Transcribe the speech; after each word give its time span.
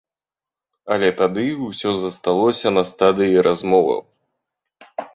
Але 0.95 1.09
тады 1.21 1.43
ўсё 1.67 1.93
засталося 2.05 2.67
на 2.81 2.87
стадыі 2.93 3.47
размоваў. 3.49 4.01